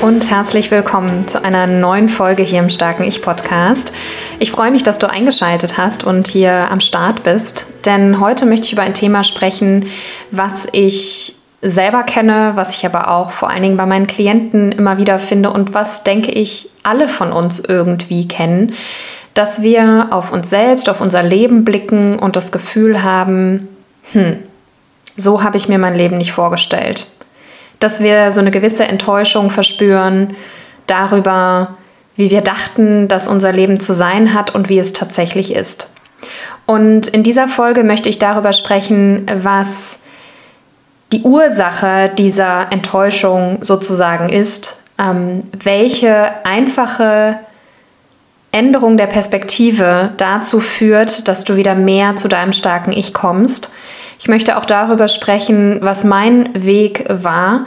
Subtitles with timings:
[0.00, 3.92] Und herzlich willkommen zu einer neuen Folge hier im Starken Ich Podcast.
[4.38, 8.66] Ich freue mich, dass du eingeschaltet hast und hier am Start bist, denn heute möchte
[8.66, 9.86] ich über ein Thema sprechen,
[10.30, 14.98] was ich selber kenne, was ich aber auch vor allen Dingen bei meinen Klienten immer
[14.98, 18.74] wieder finde und was, denke ich, alle von uns irgendwie kennen,
[19.34, 23.66] dass wir auf uns selbst, auf unser Leben blicken und das Gefühl haben,
[24.12, 24.36] hm,
[25.16, 27.08] so habe ich mir mein Leben nicht vorgestellt
[27.80, 30.36] dass wir so eine gewisse Enttäuschung verspüren
[30.86, 31.76] darüber,
[32.16, 35.92] wie wir dachten, dass unser Leben zu sein hat und wie es tatsächlich ist.
[36.66, 40.00] Und in dieser Folge möchte ich darüber sprechen, was
[41.12, 47.38] die Ursache dieser Enttäuschung sozusagen ist, ähm, welche einfache
[48.50, 53.70] Änderung der Perspektive dazu führt, dass du wieder mehr zu deinem starken Ich kommst
[54.18, 57.66] ich möchte auch darüber sprechen, was mein Weg war,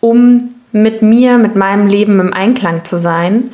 [0.00, 3.52] um mit mir, mit meinem Leben im Einklang zu sein.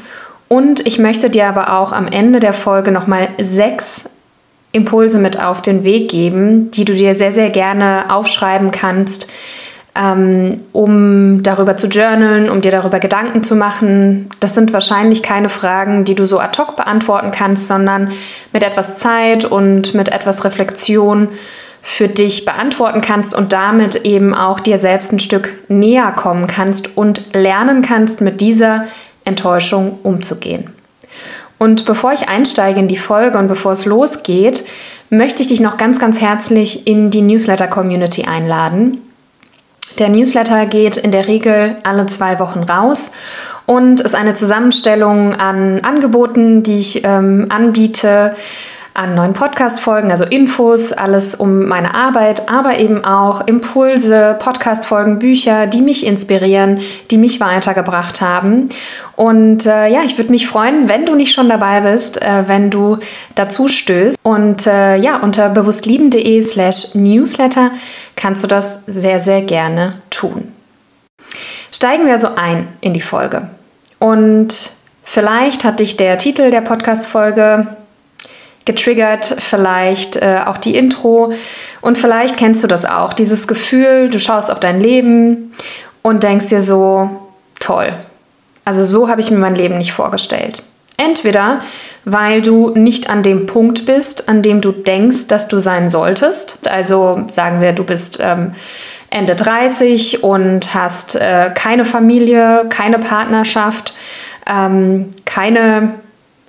[0.48, 4.08] Und ich möchte dir aber auch am Ende der Folge nochmal sechs
[4.72, 9.28] Impulse mit auf den Weg geben, die du dir sehr, sehr gerne aufschreiben kannst,
[9.94, 14.28] ähm, um darüber zu journalen, um dir darüber Gedanken zu machen.
[14.41, 18.12] Das sind wahrscheinlich keine Fragen, die du so ad hoc beantworten kannst, sondern
[18.52, 21.28] mit etwas Zeit und mit etwas Reflexion
[21.82, 26.96] für dich beantworten kannst und damit eben auch dir selbst ein Stück näher kommen kannst
[26.96, 28.86] und lernen kannst, mit dieser
[29.25, 30.70] Enttäuschung umzugehen.
[31.58, 34.64] Und bevor ich einsteige in die Folge und bevor es losgeht,
[35.10, 39.00] möchte ich dich noch ganz, ganz herzlich in die Newsletter-Community einladen.
[39.98, 43.12] Der Newsletter geht in der Regel alle zwei Wochen raus
[43.66, 48.36] und ist eine Zusammenstellung an Angeboten, die ich ähm, anbiete
[48.98, 55.69] an neuen Podcast-Folgen, also Infos, alles um meine Arbeit, aber eben auch Impulse, Podcast-Folgen, Bücher,
[55.69, 56.81] die mich inspirieren,
[57.12, 58.69] die mich weitergebracht haben.
[59.14, 62.70] Und äh, ja, ich würde mich freuen, wenn du nicht schon dabei bist, äh, wenn
[62.70, 62.98] du
[63.36, 64.19] dazu stößt.
[64.25, 67.70] Und äh, ja, unter bewusstlieben.de slash newsletter
[68.16, 70.53] kannst du das sehr, sehr gerne tun.
[71.70, 73.48] Steigen wir also ein in die Folge.
[74.00, 74.70] Und
[75.04, 77.78] vielleicht hat dich der Titel der Podcast-Folge
[78.68, 81.32] getriggert, vielleicht äh, auch die Intro.
[81.80, 85.52] Und vielleicht kennst du das auch, dieses Gefühl, du schaust auf dein Leben
[86.02, 87.10] und denkst dir so,
[87.58, 87.92] toll.
[88.64, 90.62] Also so habe ich mir mein Leben nicht vorgestellt.
[90.96, 91.62] Entweder
[92.10, 96.68] weil du nicht an dem Punkt bist, an dem du denkst, dass du sein solltest.
[96.68, 98.54] Also sagen wir, du bist ähm,
[99.10, 103.94] Ende 30 und hast äh, keine Familie, keine Partnerschaft,
[104.46, 105.94] ähm, keine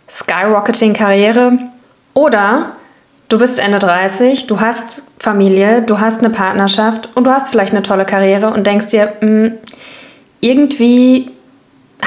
[0.09, 1.59] Skyrocketing-Karriere
[2.19, 2.74] oder
[3.30, 7.74] du bist Ende 30, du hast Familie, du hast eine Partnerschaft und du hast vielleicht
[7.74, 9.52] eine tolle Karriere und denkst dir, mh, hm,
[10.41, 11.31] irgendwie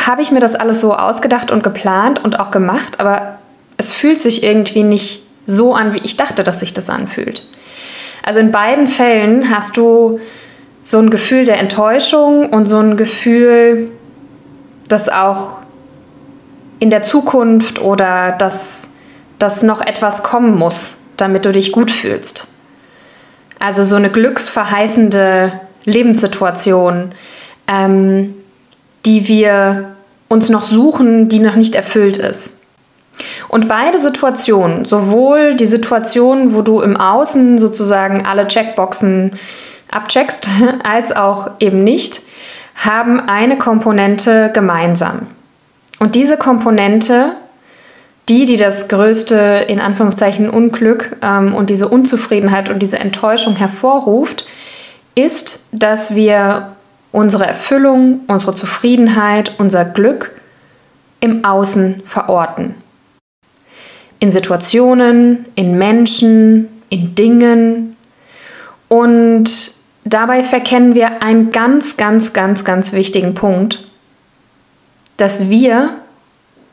[0.07, 3.39] habe ich mir das alles so ausgedacht und geplant und auch gemacht, aber
[3.77, 7.47] es fühlt sich irgendwie nicht so an, wie ich dachte, dass sich das anfühlt.
[8.23, 10.21] Also in beiden Fällen hast du
[10.85, 13.89] so ein Gefühl der Enttäuschung und so ein Gefühl,
[14.89, 15.57] dass auch
[16.79, 18.89] in der Zukunft oder dass
[19.43, 22.47] dass noch etwas kommen muss, damit du dich gut fühlst.
[23.59, 25.53] Also so eine glücksverheißende
[25.85, 27.13] Lebenssituation,
[27.67, 28.35] ähm,
[29.05, 29.97] die wir
[30.29, 32.53] uns noch suchen, die noch nicht erfüllt ist.
[33.49, 39.33] Und beide Situationen, sowohl die Situation, wo du im Außen sozusagen alle Checkboxen
[39.91, 40.49] abcheckst,
[40.85, 42.23] als auch eben nicht,
[42.77, 45.27] haben eine Komponente gemeinsam.
[45.99, 47.33] Und diese Komponente
[48.29, 54.47] die, die das größte, in Anführungszeichen, Unglück ähm, und diese Unzufriedenheit und diese Enttäuschung hervorruft,
[55.15, 56.77] ist, dass wir
[57.11, 60.31] unsere Erfüllung, unsere Zufriedenheit, unser Glück
[61.21, 62.75] im Außen verorten.
[64.19, 67.97] In Situationen, in Menschen, in Dingen.
[68.89, 69.73] Und
[70.05, 73.85] dabei verkennen wir einen ganz, ganz, ganz, ganz wichtigen Punkt,
[75.17, 75.97] dass wir,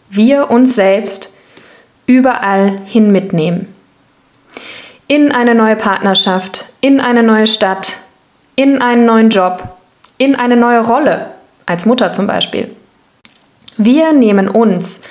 [0.10, 1.36] wir uns selbst
[2.10, 3.68] überall hin mitnehmen.
[5.08, 7.98] In eine neue Partnerschaft, in eine neue Stadt,
[8.56, 9.78] in einen neuen Job,
[10.18, 11.28] in eine neue Rolle,
[11.68, 12.76] als Mutter zum Beispiel.
[13.78, 15.02] Wir nehmen uns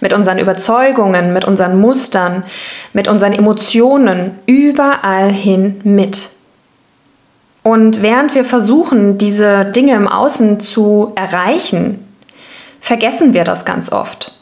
[0.00, 2.44] mit unseren Überzeugungen, mit unseren Mustern,
[2.92, 6.28] mit unseren Emotionen überall hin mit.
[7.64, 12.06] Und während wir versuchen, diese Dinge im Außen zu erreichen,
[12.80, 14.33] vergessen wir das ganz oft.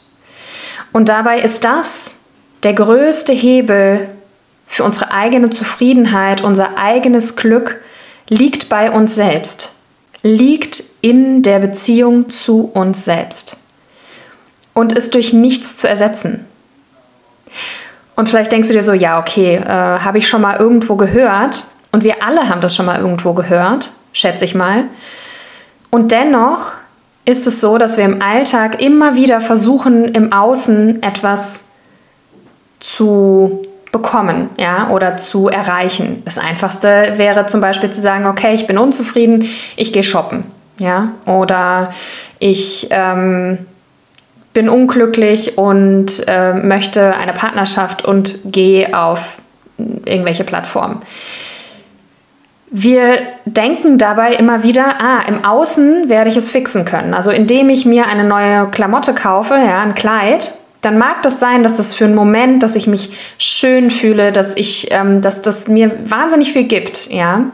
[0.93, 2.13] Und dabei ist das
[2.61, 4.07] der größte Hebel
[4.67, 7.81] für unsere eigene Zufriedenheit, unser eigenes Glück
[8.29, 9.73] liegt bei uns selbst,
[10.21, 13.57] liegt in der Beziehung zu uns selbst
[14.73, 16.45] und ist durch nichts zu ersetzen.
[18.15, 21.65] Und vielleicht denkst du dir so, ja, okay, äh, habe ich schon mal irgendwo gehört
[21.91, 24.85] und wir alle haben das schon mal irgendwo gehört, schätze ich mal.
[25.89, 26.73] Und dennoch
[27.25, 31.65] ist es so, dass wir im Alltag immer wieder versuchen, im Außen etwas
[32.79, 36.23] zu bekommen, ja, oder zu erreichen.
[36.25, 39.47] Das einfachste wäre zum Beispiel zu sagen, okay, ich bin unzufrieden,
[39.77, 40.45] ich gehe shoppen,
[40.79, 41.93] ja, oder
[42.39, 43.59] ich ähm,
[44.53, 49.37] bin unglücklich und äh, möchte eine Partnerschaft und gehe auf
[49.77, 51.01] irgendwelche Plattformen.
[52.75, 57.13] Wir denken dabei immer wieder, ah, im Außen werde ich es fixen können.
[57.13, 61.61] Also indem ich mir eine neue Klamotte kaufe, ja, ein Kleid, dann mag das sein,
[61.61, 65.67] dass das für einen Moment, dass ich mich schön fühle, dass ich, ähm, dass das
[65.67, 67.51] mir wahnsinnig viel gibt, ja.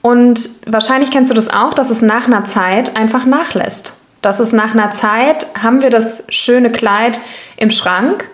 [0.00, 3.96] Und wahrscheinlich kennst du das auch, dass es nach einer Zeit einfach nachlässt.
[4.22, 7.20] Dass es nach einer Zeit haben wir das schöne Kleid
[7.58, 8.24] im Schrank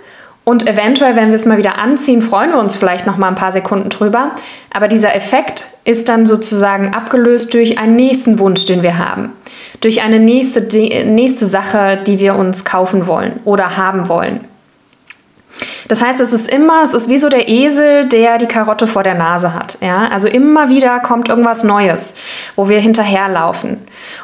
[0.44, 3.34] und eventuell, wenn wir es mal wieder anziehen, freuen wir uns vielleicht noch mal ein
[3.34, 4.32] paar Sekunden drüber.
[4.72, 9.32] Aber dieser Effekt ist dann sozusagen abgelöst durch einen nächsten Wunsch, den wir haben
[9.84, 10.62] durch eine nächste,
[11.04, 14.40] nächste Sache, die wir uns kaufen wollen oder haben wollen.
[15.88, 19.02] Das heißt, es ist immer, es ist wie so der Esel, der die Karotte vor
[19.02, 19.76] der Nase hat.
[19.82, 20.08] Ja?
[20.08, 22.16] Also immer wieder kommt irgendwas Neues,
[22.56, 23.76] wo wir hinterherlaufen.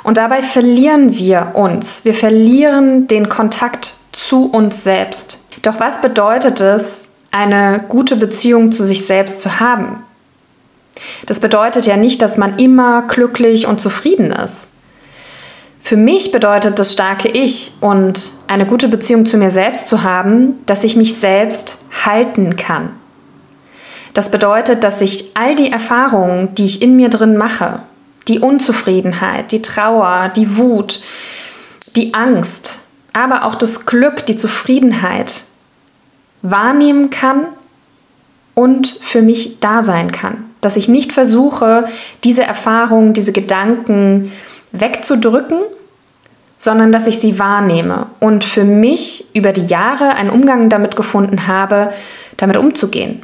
[0.03, 2.07] Und dabei verlieren wir uns.
[2.07, 5.40] Wir verlieren den Kontakt zu uns selbst.
[5.63, 10.03] Doch was bedeutet es, eine gute Beziehung zu sich selbst zu haben?
[11.27, 14.69] Das bedeutet ja nicht, dass man immer glücklich und zufrieden ist.
[15.81, 20.59] Für mich bedeutet das starke Ich und eine gute Beziehung zu mir selbst zu haben,
[20.67, 22.91] dass ich mich selbst halten kann.
[24.13, 27.81] Das bedeutet, dass ich all die Erfahrungen, die ich in mir drin mache,
[28.29, 31.01] die Unzufriedenheit, die Trauer, die Wut,
[31.97, 32.81] die Angst,
[33.13, 35.43] aber auch das Glück, die Zufriedenheit
[36.43, 37.47] wahrnehmen kann
[38.55, 40.45] und für mich da sein kann.
[40.61, 41.89] Dass ich nicht versuche,
[42.25, 44.31] diese Erfahrungen, diese Gedanken,
[44.73, 45.61] wegzudrücken,
[46.59, 51.47] sondern dass ich sie wahrnehme und für mich über die Jahre einen Umgang damit gefunden
[51.47, 51.93] habe,
[52.37, 53.23] damit umzugehen.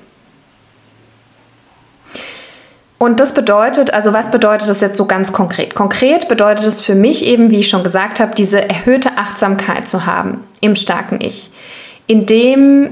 [2.98, 5.74] Und das bedeutet, also was bedeutet das jetzt so ganz konkret?
[5.74, 10.06] Konkret bedeutet es für mich eben, wie ich schon gesagt habe, diese erhöhte Achtsamkeit zu
[10.06, 11.50] haben im starken Ich,
[12.06, 12.90] indem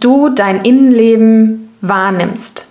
[0.00, 2.66] du dein Innenleben wahrnimmst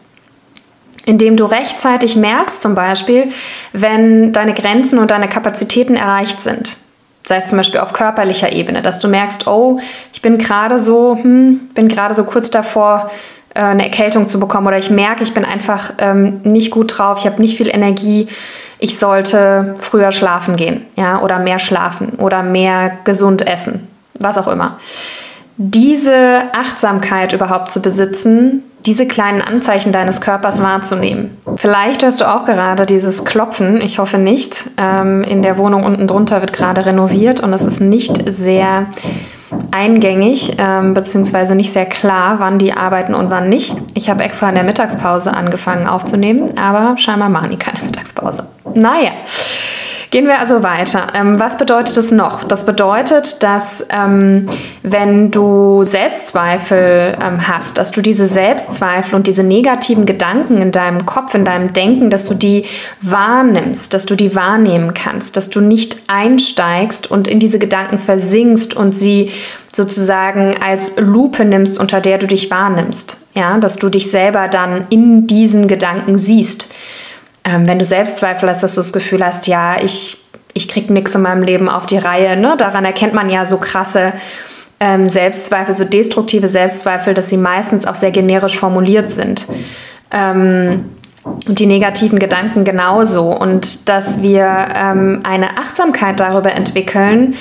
[1.06, 3.30] indem du rechtzeitig merkst, zum Beispiel,
[3.74, 6.78] wenn deine Grenzen und deine Kapazitäten erreicht sind.
[7.24, 9.80] Sei es zum Beispiel auf körperlicher Ebene, dass du merkst, oh,
[10.14, 13.10] ich bin gerade so, hm, bin gerade so kurz davor,
[13.54, 17.20] äh, eine Erkältung zu bekommen oder ich merke, ich bin einfach ähm, nicht gut drauf,
[17.20, 18.28] ich habe nicht viel Energie,
[18.78, 23.88] ich sollte früher schlafen gehen, ja, oder mehr schlafen oder mehr gesund essen,
[24.20, 24.78] was auch immer.
[25.58, 31.38] Diese Achtsamkeit überhaupt zu besitzen, diese kleinen Anzeichen deines Körpers wahrzunehmen.
[31.56, 34.66] Vielleicht hörst du auch gerade dieses Klopfen, ich hoffe nicht.
[34.78, 38.88] Ähm, in der Wohnung unten drunter wird gerade renoviert und es ist nicht sehr
[39.72, 43.76] eingängig, ähm, beziehungsweise nicht sehr klar, wann die arbeiten und wann nicht.
[43.94, 48.46] Ich habe extra in der Mittagspause angefangen aufzunehmen, aber scheinbar machen die keine Mittagspause.
[48.76, 49.12] Naja.
[50.16, 51.08] Gehen wir also weiter.
[51.14, 52.46] Ähm, was bedeutet es noch?
[52.46, 54.48] Das bedeutet, dass ähm,
[54.82, 61.06] wenn du Selbstzweifel ähm, hast, dass du diese Selbstzweifel und diese negativen Gedanken in deinem
[61.06, 62.64] Kopf, in deinem Denken, dass du die
[63.02, 68.74] wahrnimmst, dass du die wahrnehmen kannst, dass du nicht einsteigst und in diese Gedanken versinkst
[68.74, 69.34] und sie
[69.74, 73.18] sozusagen als Lupe nimmst, unter der du dich wahrnimmst.
[73.34, 76.74] Ja, dass du dich selber dann in diesen Gedanken siehst
[77.46, 80.18] ähm, wenn du Selbstzweifel hast, dass du das Gefühl hast, ja, ich,
[80.54, 82.56] ich krieg nichts in meinem Leben auf die Reihe, ne?
[82.58, 84.14] daran erkennt man ja so krasse
[84.80, 89.48] ähm, Selbstzweifel, so destruktive Selbstzweifel, dass sie meistens auch sehr generisch formuliert sind.
[90.12, 90.86] Ähm,
[91.26, 93.32] und die negativen Gedanken genauso.
[93.32, 97.36] Und dass wir ähm, eine Achtsamkeit darüber entwickeln,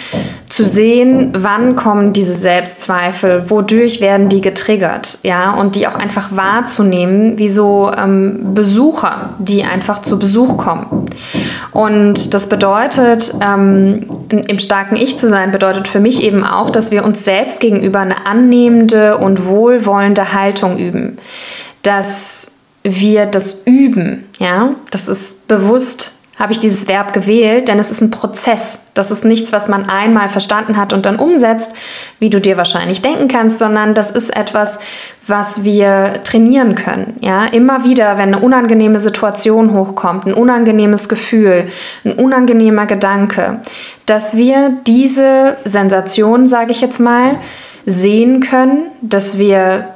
[0.48, 6.36] zu sehen, wann kommen diese Selbstzweifel, wodurch werden die getriggert, ja, und die auch einfach
[6.36, 11.06] wahrzunehmen, wie so ähm, Besucher, die einfach zu Besuch kommen.
[11.72, 16.90] Und das bedeutet, ähm, im starken Ich zu sein, bedeutet für mich eben auch, dass
[16.90, 21.18] wir uns selbst gegenüber eine annehmende und wohlwollende Haltung üben.
[21.82, 22.53] Dass
[22.84, 24.26] wir das üben.
[24.38, 28.80] Ja, das ist bewusst habe ich dieses Verb gewählt, denn es ist ein Prozess.
[28.94, 31.72] Das ist nichts, was man einmal verstanden hat und dann umsetzt,
[32.18, 34.80] wie du dir wahrscheinlich denken kannst, sondern das ist etwas,
[35.26, 37.16] was wir trainieren können.
[37.20, 41.68] Ja, immer wieder, wenn eine unangenehme Situation hochkommt, ein unangenehmes Gefühl,
[42.04, 43.60] ein unangenehmer Gedanke,
[44.06, 47.38] dass wir diese Sensation, sage ich jetzt mal,
[47.86, 49.94] sehen können, dass wir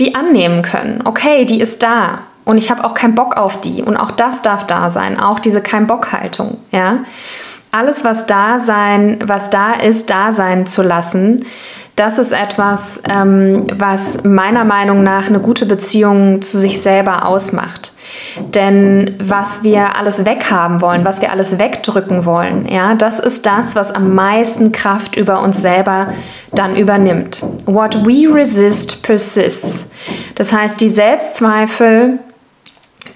[0.00, 1.02] die annehmen können.
[1.04, 4.42] Okay, die ist da und ich habe auch keinen Bock auf die und auch das
[4.42, 7.00] darf da sein, auch diese kein Bock Haltung, ja?
[7.70, 11.44] Alles was da sein, was da ist, da sein zu lassen,
[11.96, 17.92] das ist etwas, ähm, was meiner Meinung nach eine gute Beziehung zu sich selber ausmacht.
[18.54, 23.74] Denn was wir alles weghaben wollen, was wir alles wegdrücken wollen, ja, das ist das,
[23.74, 26.08] was am meisten Kraft über uns selber
[26.52, 27.44] dann übernimmt.
[27.66, 29.86] What we resist persists.
[30.34, 32.18] Das heißt, die Selbstzweifel,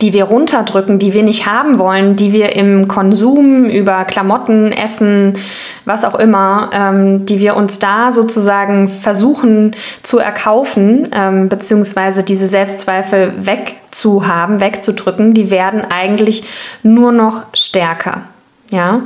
[0.02, 5.38] die wir runterdrücken, die wir nicht haben wollen, die wir im Konsum über Klamotten, Essen,
[5.84, 12.48] was auch immer, ähm, die wir uns da sozusagen versuchen zu erkaufen, ähm, beziehungsweise diese
[12.48, 16.44] Selbstzweifel wegzuhaben, wegzudrücken, die werden eigentlich
[16.82, 18.22] nur noch stärker.
[18.70, 19.02] Ja?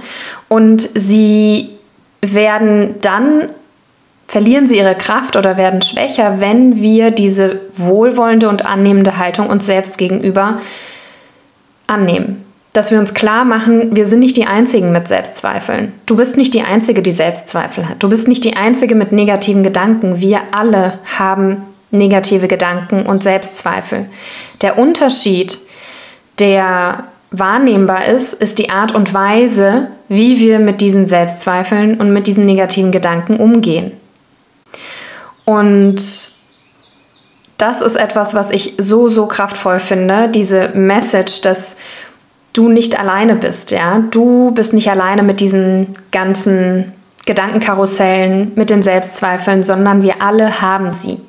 [0.49, 1.77] Und sie
[2.23, 3.51] werden dann
[4.27, 9.67] verlieren sie ihre Kraft oder werden schwächer, wenn wir diese wohlwollende und annehmende Haltung uns
[9.67, 10.61] selbst gegenüber
[11.87, 12.45] annehmen.
[12.73, 15.93] Dass wir uns klar machen, wir sind nicht die Einzigen mit Selbstzweifeln.
[16.05, 18.03] Du bist nicht die Einzige, die Selbstzweifel hat.
[18.03, 20.21] Du bist nicht die Einzige mit negativen Gedanken.
[20.21, 24.07] Wir alle haben negative Gedanken und Selbstzweifel.
[24.61, 25.59] Der Unterschied,
[26.39, 32.27] der wahrnehmbar ist, ist die Art und Weise, wie wir mit diesen Selbstzweifeln und mit
[32.27, 33.93] diesen negativen Gedanken umgehen.
[35.47, 35.97] Und
[37.57, 41.77] das ist etwas, was ich so, so kraftvoll finde, diese Message, dass
[42.53, 44.01] du nicht alleine bist, ja.
[44.11, 46.93] Du bist nicht alleine mit diesen ganzen
[47.25, 51.21] Gedankenkarussellen, mit den Selbstzweifeln, sondern wir alle haben sie.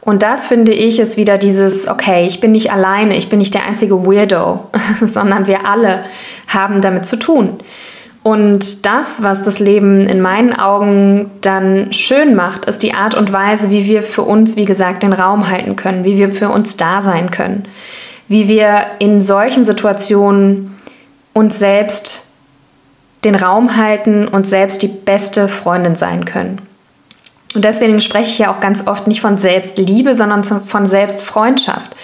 [0.00, 3.54] Und das finde ich ist wieder dieses, okay, ich bin nicht alleine, ich bin nicht
[3.54, 4.70] der einzige Weirdo,
[5.02, 6.04] sondern wir alle
[6.46, 7.58] haben damit zu tun.
[8.26, 13.32] Und das, was das Leben in meinen Augen dann schön macht, ist die Art und
[13.32, 16.76] Weise, wie wir für uns, wie gesagt, den Raum halten können, wie wir für uns
[16.76, 17.68] da sein können,
[18.26, 20.74] wie wir in solchen Situationen
[21.34, 22.32] uns selbst
[23.24, 26.65] den Raum halten und selbst die beste Freundin sein können.
[27.56, 31.96] Und deswegen spreche ich ja auch ganz oft nicht von Selbstliebe, sondern von Selbstfreundschaft.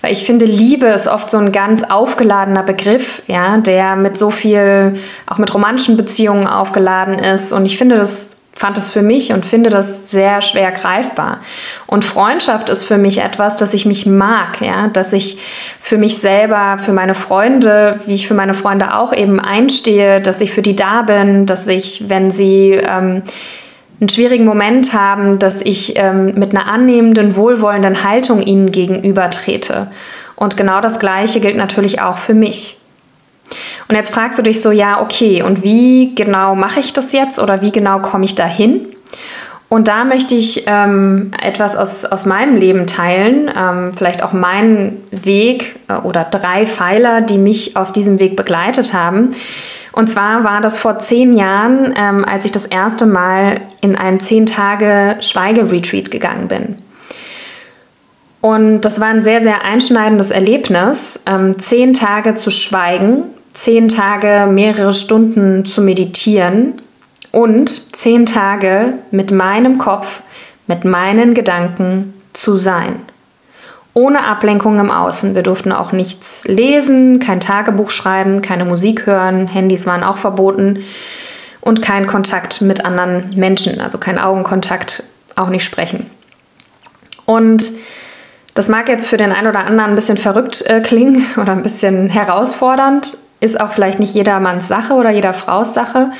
[0.00, 4.30] Weil ich finde, Liebe ist oft so ein ganz aufgeladener Begriff, ja, der mit so
[4.30, 4.94] viel,
[5.26, 7.52] auch mit romantischen Beziehungen aufgeladen ist.
[7.52, 11.40] Und ich finde das fand es für mich und finde das sehr schwer greifbar.
[11.86, 15.38] Und Freundschaft ist für mich etwas, dass ich mich mag, ja, dass ich
[15.80, 20.40] für mich selber, für meine Freunde, wie ich für meine Freunde auch eben einstehe, dass
[20.40, 23.22] ich für die da bin, dass ich, wenn sie ähm,
[24.02, 29.92] einen schwierigen Moment haben, dass ich ähm, mit einer annehmenden, wohlwollenden Haltung ihnen gegenüber trete.
[30.34, 32.78] Und genau das Gleiche gilt natürlich auch für mich.
[33.86, 37.38] Und jetzt fragst du dich so, ja, okay, und wie genau mache ich das jetzt
[37.38, 38.88] oder wie genau komme ich dahin?
[39.68, 45.00] Und da möchte ich ähm, etwas aus, aus meinem Leben teilen, ähm, vielleicht auch meinen
[45.12, 49.30] Weg äh, oder drei Pfeiler, die mich auf diesem Weg begleitet haben,
[49.92, 54.20] und zwar war das vor zehn Jahren, ähm, als ich das erste Mal in einen
[54.20, 56.76] zehn Tage Schweigeretreat gegangen bin.
[58.40, 64.50] Und das war ein sehr, sehr einschneidendes Erlebnis, ähm, zehn Tage zu schweigen, zehn Tage
[64.50, 66.80] mehrere Stunden zu meditieren
[67.30, 70.22] und zehn Tage mit meinem Kopf,
[70.66, 72.96] mit meinen Gedanken zu sein
[73.94, 75.34] ohne Ablenkung im Außen.
[75.34, 80.84] Wir durften auch nichts lesen, kein Tagebuch schreiben, keine Musik hören, Handys waren auch verboten
[81.60, 85.02] und kein Kontakt mit anderen Menschen, also kein Augenkontakt,
[85.36, 86.10] auch nicht sprechen.
[87.24, 87.70] Und
[88.54, 91.62] das mag jetzt für den einen oder anderen ein bisschen verrückt äh, klingen oder ein
[91.62, 96.12] bisschen herausfordernd, ist auch vielleicht nicht jedermanns Sache oder jeder Frau's Sache.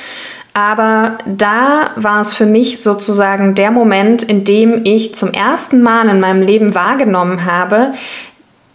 [0.53, 6.07] Aber da war es für mich sozusagen der Moment, in dem ich zum ersten Mal
[6.07, 7.93] in meinem Leben wahrgenommen habe,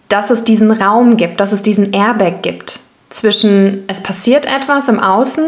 [0.09, 2.81] dass es diesen Raum gibt, dass es diesen Airbag gibt
[3.11, 5.45] zwischen es passiert etwas im Außen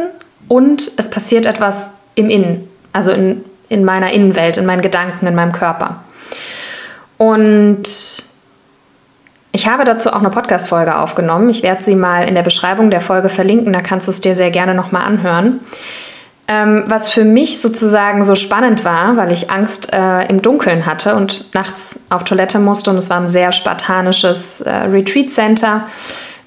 [0.48, 5.34] und es passiert etwas im Innen, also in, in meiner Innenwelt, in meinen Gedanken, in
[5.34, 6.02] meinem Körper.
[7.18, 7.82] Und
[9.52, 11.50] ich habe dazu auch eine Podcast-Folge aufgenommen.
[11.50, 14.36] Ich werde sie mal in der Beschreibung der Folge verlinken, da kannst du es dir
[14.36, 15.60] sehr gerne nochmal anhören.
[16.52, 21.14] Ähm, was für mich sozusagen so spannend war, weil ich Angst äh, im Dunkeln hatte
[21.14, 25.86] und nachts auf Toilette musste und es war ein sehr spartanisches äh, Retreat-Center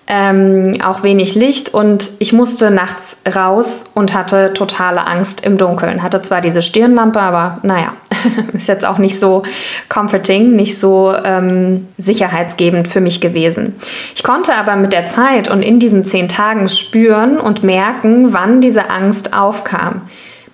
[0.06, 6.04] ähm, auch wenig Licht und ich musste nachts raus und hatte totale Angst im Dunkeln.
[6.04, 7.94] Hatte zwar diese Stirnlampe, aber naja,
[8.54, 9.44] ist jetzt auch nicht so
[9.88, 13.76] comforting, nicht so ähm, sicherheitsgebend für mich gewesen.
[14.14, 18.60] Ich konnte aber mit der Zeit und in diesen zehn Tagen spüren und merken, wann
[18.60, 20.02] diese Angst aufkam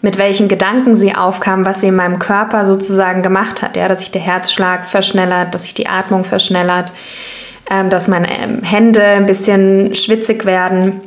[0.02, 4.00] mit welchen Gedanken sie aufkam, was sie in meinem Körper sozusagen gemacht hat, ja, dass
[4.00, 6.94] sich der Herzschlag verschnellert, dass sich die Atmung verschnellert,
[7.70, 11.02] ähm, dass meine ähm, Hände ein bisschen schwitzig werden.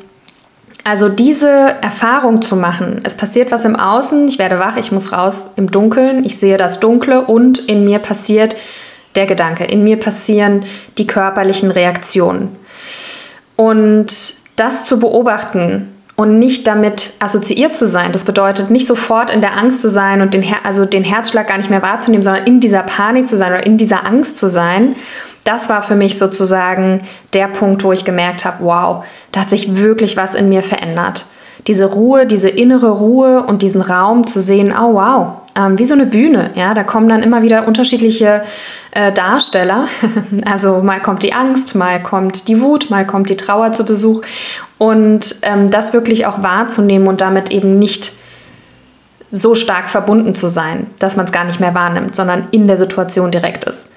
[0.85, 5.13] Also diese Erfahrung zu machen, es passiert was im Außen, ich werde wach, ich muss
[5.13, 8.57] raus im Dunkeln, ich sehe das Dunkle und in mir passiert
[9.15, 10.65] der Gedanke, in mir passieren
[10.99, 12.57] die körperlichen Reaktionen.
[13.55, 14.13] Und
[14.57, 19.57] das zu beobachten und nicht damit assoziiert zu sein, das bedeutet nicht sofort in der
[19.57, 22.59] Angst zu sein und den, Her also den Herzschlag gar nicht mehr wahrzunehmen, sondern in
[22.59, 24.97] dieser Panik zu sein oder in dieser Angst zu sein
[25.45, 29.77] das war für mich sozusagen der Punkt, wo ich gemerkt habe, wow, da hat sich
[29.77, 31.27] wirklich was in mir verändert.
[31.67, 35.95] Diese Ruhe, diese innere Ruhe und diesen Raum zu sehen, oh wow, ähm, wie so
[35.95, 36.51] eine Bühne.
[36.55, 38.43] Ja, da kommen dann immer wieder unterschiedliche
[38.93, 39.87] äh, Darsteller.
[40.45, 44.23] also mal kommt die Angst, mal kommt die Wut, mal kommt die Trauer zu Besuch.
[44.79, 48.13] Und ähm, das wirklich auch wahrzunehmen und damit eben nicht
[49.31, 52.77] so stark verbunden zu sein, dass man es gar nicht mehr wahrnimmt, sondern in der
[52.77, 53.89] Situation direkt ist.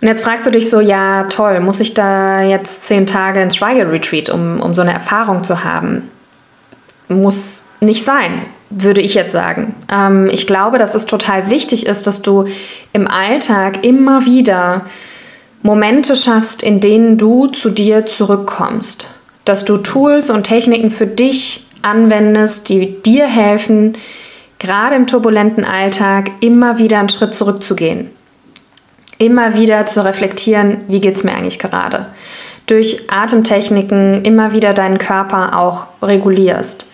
[0.00, 3.56] Und jetzt fragst du dich so, ja toll, muss ich da jetzt zehn Tage ins
[3.56, 6.10] Schweigeretreat, um, um so eine Erfahrung zu haben?
[7.08, 9.74] Muss nicht sein, würde ich jetzt sagen.
[9.90, 12.46] Ähm, ich glaube, dass es total wichtig ist, dass du
[12.92, 14.86] im Alltag immer wieder
[15.62, 19.10] Momente schaffst, in denen du zu dir zurückkommst.
[19.44, 23.96] Dass du Tools und Techniken für dich anwendest, die dir helfen,
[24.58, 28.10] gerade im turbulenten Alltag immer wieder einen Schritt zurückzugehen
[29.18, 32.06] immer wieder zu reflektieren, wie geht es mir eigentlich gerade.
[32.66, 36.90] Durch Atemtechniken immer wieder deinen Körper auch regulierst.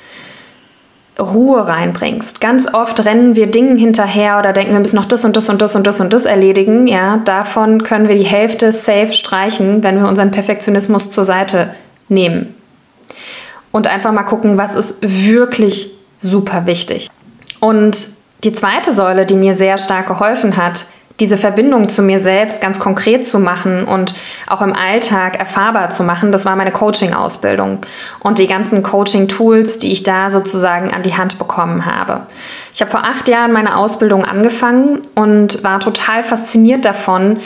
[1.19, 2.41] Ruhe reinbringst.
[2.41, 5.61] Ganz oft rennen wir Dingen hinterher oder denken, wir müssen noch das und das und
[5.61, 6.87] das und das und das erledigen.
[6.87, 11.75] Ja, davon können wir die Hälfte safe streichen, wenn wir unseren Perfektionismus zur Seite
[12.09, 12.55] nehmen.
[13.73, 17.09] Und einfach mal gucken, was ist wirklich super wichtig.
[17.61, 18.09] Und
[18.45, 20.87] die zweite Säule, die mir sehr stark geholfen hat,
[21.21, 24.15] diese Verbindung zu mir selbst ganz konkret zu machen und
[24.47, 27.79] auch im Alltag erfahrbar zu machen, das war meine Coaching-Ausbildung
[28.21, 32.27] und die ganzen Coaching-Tools, die ich da sozusagen an die Hand bekommen habe.
[32.75, 37.39] Ich habe vor acht Jahren meine Ausbildung angefangen und war total fasziniert davon,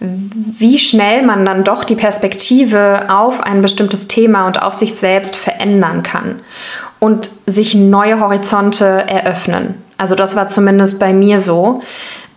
[0.00, 5.36] wie schnell man dann doch die Perspektive auf ein bestimmtes Thema und auf sich selbst
[5.36, 6.40] verändern kann
[6.98, 9.82] und sich neue Horizonte eröffnen.
[9.96, 11.82] Also das war zumindest bei mir so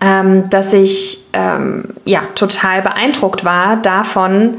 [0.02, 4.58] ähm, dass ich ähm, ja, total beeindruckt war davon,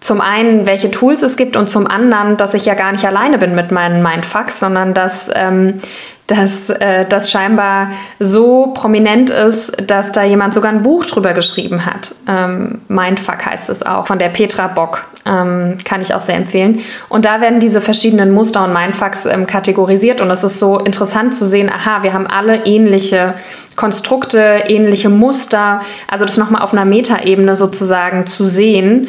[0.00, 3.38] zum einen, welche Tools es gibt und zum anderen, dass ich ja gar nicht alleine
[3.38, 5.80] bin mit meinen Mindfucks, sondern dass ähm,
[6.26, 11.86] dass äh, das scheinbar so prominent ist, dass da jemand sogar ein Buch drüber geschrieben
[11.86, 12.14] hat.
[12.28, 15.06] Ähm, Mindfuck heißt es auch, von der Petra Bock.
[15.24, 16.80] Ähm, kann ich auch sehr empfehlen.
[17.08, 21.34] Und da werden diese verschiedenen Muster und Mindfucks ähm, kategorisiert und es ist so interessant
[21.34, 23.34] zu sehen, aha, wir haben alle ähnliche
[23.76, 25.80] Konstrukte, ähnliche Muster.
[26.10, 29.08] Also das nochmal auf einer Metaebene sozusagen zu sehen.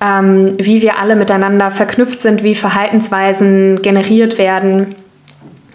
[0.00, 4.96] Ähm, wie wir alle miteinander verknüpft sind, wie Verhaltensweisen generiert werden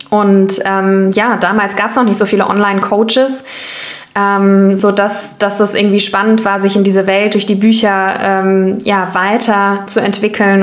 [0.09, 3.43] und ähm, ja, damals gab es noch nicht so viele Online-Coaches,
[4.15, 8.77] ähm, sodass dass es irgendwie spannend war, sich in diese Welt durch die Bücher ähm,
[8.83, 9.85] ja, weiter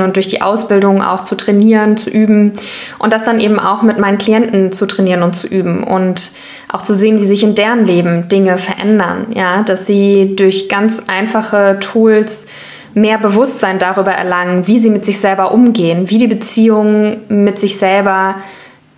[0.03, 2.53] und durch die Ausbildung auch zu trainieren, zu üben
[2.99, 6.31] und das dann eben auch mit meinen Klienten zu trainieren und zu üben und
[6.71, 11.03] auch zu sehen, wie sich in deren Leben Dinge verändern, ja, dass sie durch ganz
[11.07, 12.47] einfache Tools
[12.93, 17.77] mehr Bewusstsein darüber erlangen, wie sie mit sich selber umgehen, wie die Beziehung mit sich
[17.77, 18.35] selber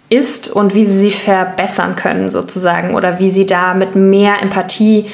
[0.09, 5.07] ist und wie sie sie verbessern können sozusagen oder wie sie da mit mehr Empathie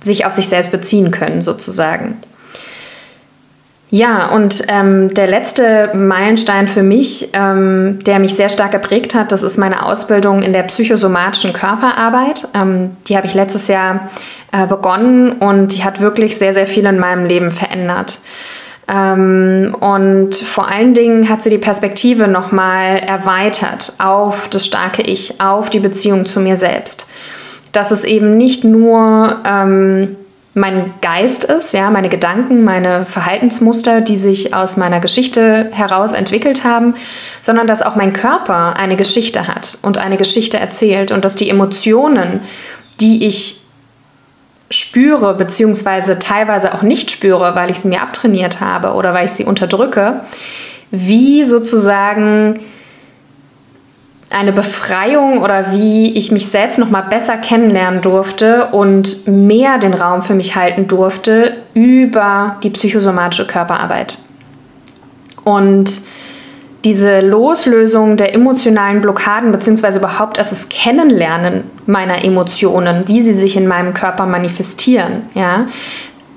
[0.00, 2.18] sich auf sich selbst beziehen können sozusagen.
[3.90, 9.32] Ja, und ähm, der letzte Meilenstein für mich, ähm, der mich sehr stark geprägt hat,
[9.32, 12.48] das ist meine Ausbildung in der psychosomatischen Körperarbeit.
[12.54, 14.10] Ähm, die habe ich letztes Jahr
[14.52, 18.18] äh, begonnen und die hat wirklich sehr, sehr viel in meinem Leben verändert.
[18.88, 25.40] Ähm, und vor allen Dingen hat sie die Perspektive nochmal erweitert auf das starke Ich,
[25.40, 27.08] auf die Beziehung zu mir selbst.
[27.72, 30.16] Dass es eben nicht nur ähm,
[30.54, 36.64] mein Geist ist, ja, meine Gedanken, meine Verhaltensmuster, die sich aus meiner Geschichte heraus entwickelt
[36.64, 36.94] haben,
[37.40, 41.50] sondern dass auch mein Körper eine Geschichte hat und eine Geschichte erzählt und dass die
[41.50, 42.40] Emotionen,
[43.00, 43.62] die ich
[44.70, 49.32] spüre, beziehungsweise teilweise auch nicht spüre, weil ich sie mir abtrainiert habe oder weil ich
[49.32, 50.20] sie unterdrücke,
[50.90, 52.60] wie sozusagen
[54.30, 59.94] eine Befreiung oder wie ich mich selbst noch mal besser kennenlernen durfte und mehr den
[59.94, 64.18] Raum für mich halten durfte über die psychosomatische Körperarbeit.
[65.44, 66.02] Und
[66.84, 73.56] diese Loslösung der emotionalen Blockaden beziehungsweise überhaupt erst das Kennenlernen meiner Emotionen, wie sie sich
[73.56, 75.66] in meinem Körper manifestieren, ja,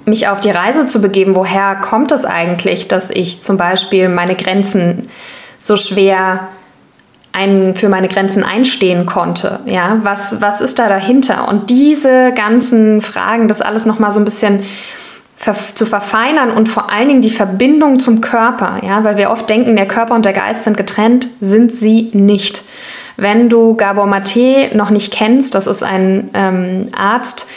[0.06, 4.36] mich auf die Reise zu begeben, woher kommt es eigentlich, dass ich zum Beispiel meine
[4.36, 5.10] Grenzen
[5.60, 6.47] so schwer
[7.34, 9.60] ein, für meine Grenzen einstehen konnte.
[9.65, 11.48] Ja, was, was ist da dahinter?
[11.48, 14.63] Und diese ganzen Fragen, das alles nochmal so ein bisschen
[15.74, 19.76] zu verfeinern und vor allen Dingen die Verbindung zum Körper, ja, weil wir oft denken,
[19.76, 22.62] der Körper und der Geist sind getrennt, sind sie nicht.
[23.17, 27.50] Wenn du Gabor Mate noch nicht kennst, das ist ein ähm, Arzt,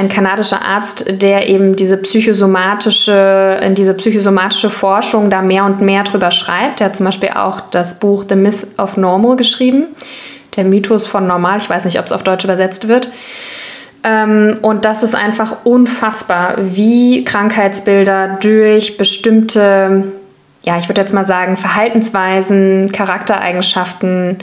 [0.00, 6.30] ein kanadischer Arzt, der eben diese psychosomatische, diese psychosomatische Forschung da mehr und mehr drüber
[6.30, 6.80] schreibt.
[6.80, 9.88] Der hat zum Beispiel auch das Buch The Myth of Normal geschrieben,
[10.56, 11.58] der Mythos von Normal.
[11.58, 13.10] Ich weiß nicht, ob es auf Deutsch übersetzt wird.
[14.02, 20.04] Ähm, und das ist einfach unfassbar, wie Krankheitsbilder durch bestimmte,
[20.64, 24.38] ja, ich würde jetzt mal sagen, Verhaltensweisen, Charaktereigenschaften,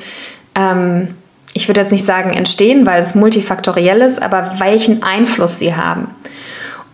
[0.54, 1.15] ähm,
[1.54, 6.10] ich würde jetzt nicht sagen entstehen, weil es multifaktoriell ist, aber welchen Einfluss sie haben.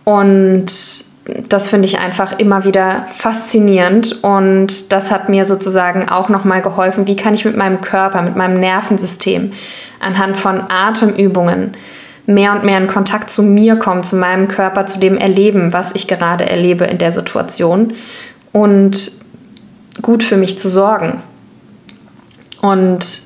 [0.04, 0.66] Und
[1.48, 7.06] das finde ich einfach immer wieder faszinierend und das hat mir sozusagen auch nochmal geholfen,
[7.06, 9.52] wie kann ich mit meinem Körper, mit meinem Nervensystem
[10.00, 11.72] anhand von Atemübungen
[12.26, 15.94] mehr und mehr in Kontakt zu mir kommen, zu meinem Körper, zu dem Erleben, was
[15.94, 17.94] ich gerade erlebe in der Situation
[18.52, 19.12] und
[20.02, 21.22] gut für mich zu sorgen.
[22.60, 23.23] Und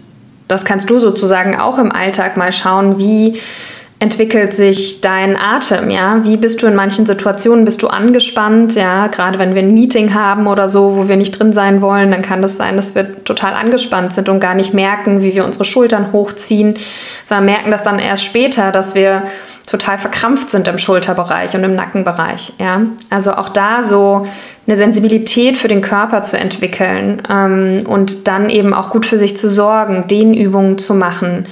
[0.49, 3.41] das kannst du sozusagen auch im Alltag mal schauen, wie
[4.01, 6.23] entwickelt sich dein Atem, ja?
[6.23, 9.09] Wie bist du in manchen Situationen, bist du angespannt, ja?
[9.09, 12.23] Gerade wenn wir ein Meeting haben oder so, wo wir nicht drin sein wollen, dann
[12.23, 15.65] kann das sein, dass wir total angespannt sind und gar nicht merken, wie wir unsere
[15.65, 16.79] Schultern hochziehen,
[17.25, 19.25] sondern merken das dann erst später, dass wir
[19.69, 22.81] total verkrampft sind im Schulterbereich und im Nackenbereich, ja?
[23.11, 24.27] Also auch da so
[24.67, 29.37] eine Sensibilität für den Körper zu entwickeln ähm, und dann eben auch gut für sich
[29.37, 31.47] zu sorgen, Dehnübungen zu machen,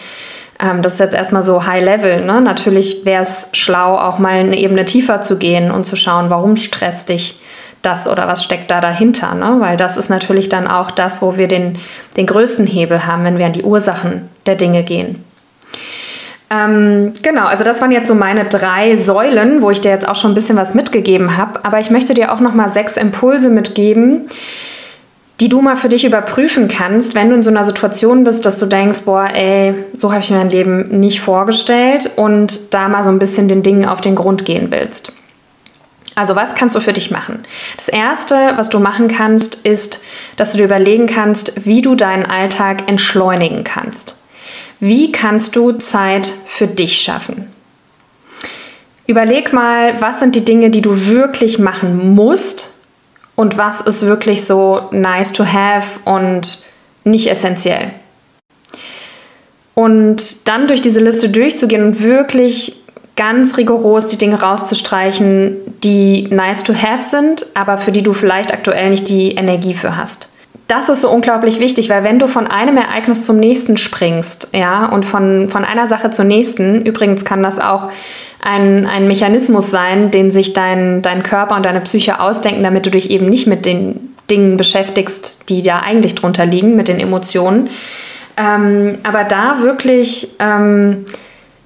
[0.59, 2.25] ähm, das ist jetzt erstmal so High Level.
[2.25, 2.41] Ne?
[2.41, 6.57] Natürlich wäre es schlau, auch mal eine Ebene tiefer zu gehen und zu schauen, warum
[6.57, 7.41] stresst dich
[7.83, 9.35] das oder was steckt da dahinter.
[9.35, 9.57] Ne?
[9.61, 11.79] Weil das ist natürlich dann auch das, wo wir den,
[12.17, 15.26] den größten Hebel haben, wenn wir an die Ursachen der Dinge gehen.
[16.49, 20.15] Ähm, genau, also das waren jetzt so meine drei Säulen, wo ich dir jetzt auch
[20.15, 21.65] schon ein bisschen was mitgegeben habe.
[21.65, 24.29] Aber ich möchte dir auch noch mal sechs Impulse mitgeben,
[25.41, 28.59] die du mal für dich überprüfen kannst, wenn du in so einer Situation bist, dass
[28.59, 33.05] du denkst, boah, ey, so habe ich mir mein Leben nicht vorgestellt und da mal
[33.05, 35.13] so ein bisschen den Dingen auf den Grund gehen willst.
[36.15, 37.45] Also was kannst du für dich machen?
[37.77, 40.03] Das Erste, was du machen kannst, ist,
[40.37, 44.17] dass du dir überlegen kannst, wie du deinen Alltag entschleunigen kannst.
[44.79, 47.51] Wie kannst du Zeit für dich schaffen?
[49.07, 52.77] Überleg mal, was sind die Dinge, die du wirklich machen musst,
[53.37, 56.65] und was ist wirklich so nice to have und
[57.05, 57.93] nicht essentiell.
[59.75, 62.83] Und dann durch diese Liste durchzugehen und wirklich
[63.15, 68.53] ganz rigoros die Dinge rauszustreichen, die nice to have sind, aber für die du vielleicht
[68.53, 70.31] aktuell nicht die Energie für hast.
[70.69, 74.87] Das ist so unglaublich wichtig, weil wenn du von einem Ereignis zum nächsten springst, ja,
[74.87, 77.91] und von, von einer Sache zur nächsten, übrigens kann das auch
[78.41, 82.91] ein, ein Mechanismus sein, den sich dein, dein Körper und deine Psyche ausdenken, damit du
[82.91, 87.71] dich eben nicht mit den Dingen beschäftigst, die da eigentlich drunter liegen, mit den Emotionen.
[88.37, 91.07] Ähm, aber da wirklich ähm,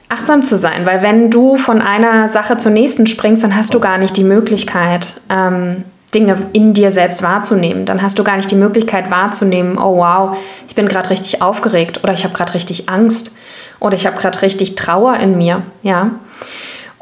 [0.08, 3.80] achtsam zu sein, weil wenn du von einer Sache zur nächsten springst, dann hast du
[3.80, 5.84] gar nicht die Möglichkeit, ähm,
[6.14, 7.86] Dinge in dir selbst wahrzunehmen.
[7.86, 10.36] Dann hast du gar nicht die Möglichkeit wahrzunehmen, oh wow,
[10.68, 13.32] ich bin gerade richtig aufgeregt oder ich habe gerade richtig Angst
[13.78, 16.12] oder ich habe gerade richtig Trauer in mir, ja.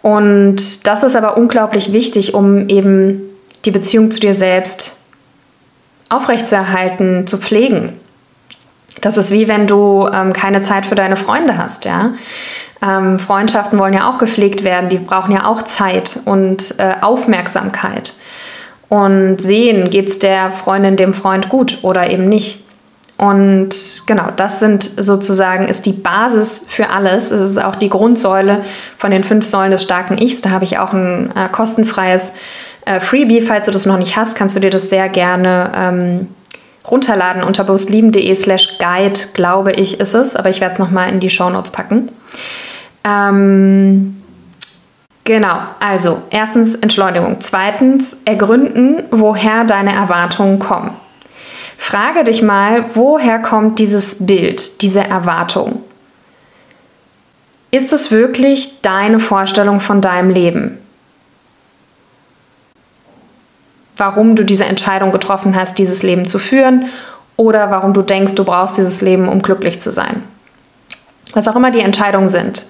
[0.03, 3.23] Und das ist aber unglaublich wichtig, um eben
[3.64, 5.01] die Beziehung zu dir selbst
[6.09, 7.94] aufrechtzuerhalten, zu pflegen.
[9.01, 12.14] Das ist wie wenn du ähm, keine Zeit für deine Freunde hast, ja.
[12.81, 18.12] Ähm, Freundschaften wollen ja auch gepflegt werden, die brauchen ja auch Zeit und äh, Aufmerksamkeit.
[18.88, 22.64] Und sehen, geht es der Freundin, dem Freund gut oder eben nicht.
[23.18, 27.33] Und genau, das sind sozusagen, ist die Basis für alles.
[27.33, 28.62] Es ist auch die Grundsäule
[28.96, 30.40] von den fünf Säulen des starken Ichs.
[30.40, 32.33] Da habe ich auch ein äh, kostenfreies
[32.87, 33.40] äh, Freebie.
[33.40, 36.29] Falls du das noch nicht hast, kannst du dir das sehr gerne ähm,
[36.88, 40.37] runterladen unter bewusstlieben.de slash guide, glaube ich, ist es.
[40.37, 42.11] Aber ich werde es nochmal in die Show Notes packen.
[43.03, 44.17] Ähm,
[45.28, 47.36] genau, also erstens Entschleunigung.
[47.40, 50.96] Zweitens ergründen, woher deine Erwartungen kommen.
[51.76, 55.82] Frage dich mal, woher kommt dieses Bild, diese Erwartung?
[57.70, 60.78] Ist es wirklich deine Vorstellung von deinem Leben?
[63.98, 66.86] Warum du diese Entscheidung getroffen hast, dieses Leben zu führen
[67.36, 70.22] oder warum du denkst, du brauchst dieses Leben, um glücklich zu sein.
[71.34, 72.66] Was auch immer die Entscheidungen sind.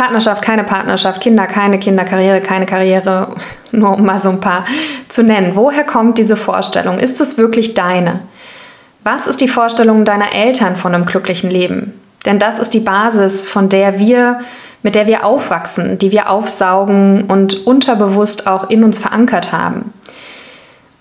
[0.00, 3.36] Partnerschaft, keine Partnerschaft, Kinder, keine Kinder, Karriere, keine Karriere,
[3.70, 4.64] nur um mal so ein paar
[5.08, 5.56] zu nennen.
[5.56, 6.98] Woher kommt diese Vorstellung?
[6.98, 8.20] Ist es wirklich deine?
[9.04, 11.92] Was ist die Vorstellung deiner Eltern von einem glücklichen Leben?
[12.24, 14.40] Denn das ist die Basis, von der wir,
[14.82, 19.92] mit der wir aufwachsen, die wir aufsaugen und unterbewusst auch in uns verankert haben.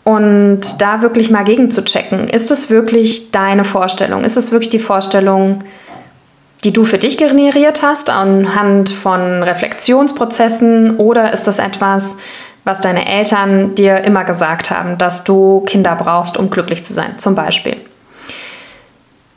[0.03, 4.25] Und da wirklich mal gegen zu checken, ist es wirklich deine Vorstellung?
[4.25, 5.63] Ist es wirklich die Vorstellung,
[6.63, 12.17] die du für dich generiert hast anhand von Reflexionsprozessen oder ist das etwas,
[12.65, 17.17] was deine Eltern dir immer gesagt haben, dass du Kinder brauchst, um glücklich zu sein,
[17.17, 17.77] zum Beispiel?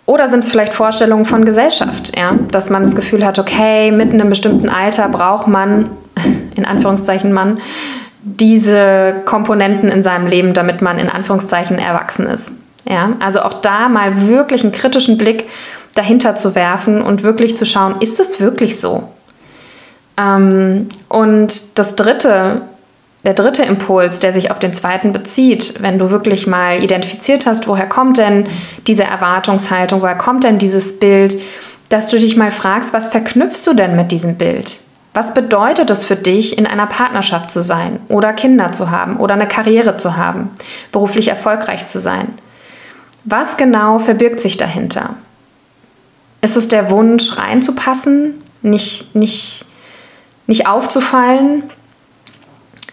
[0.05, 2.35] Oder sind es vielleicht Vorstellungen von Gesellschaft, ja?
[2.51, 5.91] dass man das Gefühl hat, okay, mitten in einem bestimmten Alter braucht man,
[6.57, 7.61] in Anführungszeichen Mann,
[8.25, 12.53] diese Komponenten in seinem Leben, damit man in Anführungszeichen erwachsen ist.
[12.89, 13.11] Ja?
[13.21, 15.47] Also auch da mal wirklich einen kritischen Blick
[15.95, 19.09] dahinter zu werfen und wirklich zu schauen, ist es wirklich so?
[20.19, 22.63] Ähm, und das dritte,
[23.25, 27.69] der dritte Impuls, der sich auf den zweiten bezieht, wenn du wirklich mal identifiziert hast,
[27.69, 28.47] woher kommt denn
[28.87, 31.37] diese Erwartungshaltung, woher kommt denn dieses Bild,
[31.89, 34.81] dass du dich mal fragst, was verknüpfst du denn mit diesem Bild?
[35.15, 39.35] Was bedeutet es für dich, in einer Partnerschaft zu sein oder Kinder zu haben oder
[39.35, 40.51] eine Karriere zu haben,
[40.91, 42.29] beruflich erfolgreich zu sein?
[43.25, 45.17] Was genau verbirgt sich dahinter?
[46.43, 49.65] Ist es der Wunsch, reinzupassen, nicht, nicht,
[50.47, 51.63] nicht aufzufallen?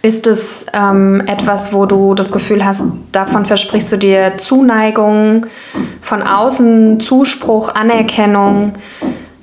[0.01, 5.45] Ist es ähm, etwas, wo du das Gefühl hast, davon versprichst du dir Zuneigung,
[5.99, 8.73] von außen Zuspruch, Anerkennung?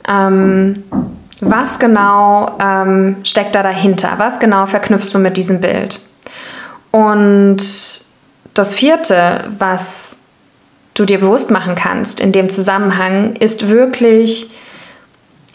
[0.08, 0.84] Ähm,
[1.40, 4.14] was genau ähm, steckt da dahinter?
[4.16, 6.00] Was genau verknüpfst du mit diesem Bild?
[6.92, 7.58] Und
[8.54, 10.16] das vierte, was
[10.96, 14.50] du dir bewusst machen kannst in dem Zusammenhang, ist wirklich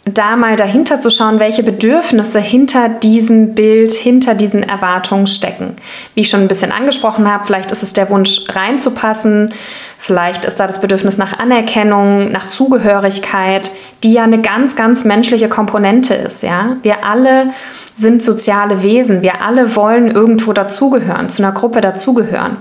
[0.06, 5.76] da mal dahinter zu schauen, welche Bedürfnisse hinter diesem Bild, hinter diesen Erwartungen stecken.
[6.16, 9.54] Wie ich schon ein bisschen angesprochen habe, vielleicht ist es der Wunsch reinzupassen,
[10.00, 13.70] vielleicht ist da das Bedürfnis nach Anerkennung, nach Zugehörigkeit,
[14.04, 16.42] die ja eine ganz, ganz menschliche Komponente ist.
[16.42, 16.78] Ja?
[16.82, 17.52] Wir alle
[17.94, 22.58] sind soziale Wesen, wir alle wollen irgendwo dazugehören, zu einer Gruppe dazugehören.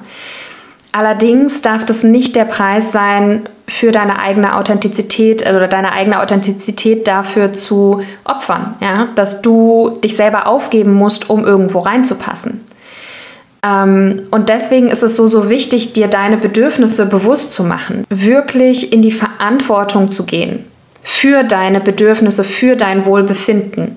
[0.92, 7.06] Allerdings darf das nicht der Preis sein, für deine eigene Authentizität oder deine eigene Authentizität
[7.06, 9.08] dafür zu opfern, ja?
[9.14, 12.66] dass du dich selber aufgeben musst, um irgendwo reinzupassen.
[13.64, 18.92] Ähm, und deswegen ist es so, so wichtig, dir deine Bedürfnisse bewusst zu machen, wirklich
[18.92, 20.64] in die Verantwortung zu gehen
[21.02, 23.96] für deine Bedürfnisse, für dein Wohlbefinden.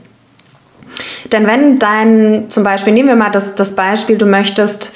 [1.32, 4.94] Denn wenn dein, zum Beispiel, nehmen wir mal das, das Beispiel, du möchtest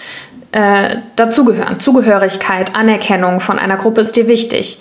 [0.52, 1.80] äh, dazugehören.
[1.80, 4.80] Zugehörigkeit, Anerkennung von einer Gruppe ist dir wichtig.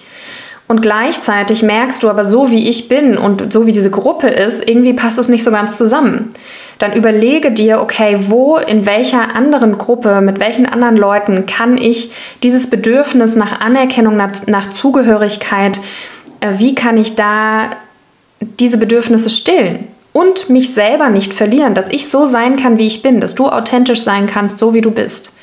[0.69, 4.69] Und gleichzeitig merkst du aber, so wie ich bin und so wie diese Gruppe ist,
[4.69, 6.31] irgendwie passt es nicht so ganz zusammen.
[6.79, 12.11] Dann überlege dir, okay, wo, in welcher anderen Gruppe, mit welchen anderen Leuten kann ich
[12.43, 15.81] dieses Bedürfnis nach Anerkennung, nach, nach Zugehörigkeit,
[16.41, 17.71] äh, wie kann ich da
[18.41, 19.87] diese Bedürfnisse stillen?
[20.13, 23.49] Und mich selber nicht verlieren, dass ich so sein kann, wie ich bin, dass du
[23.49, 25.36] authentisch sein kannst, so wie du bist.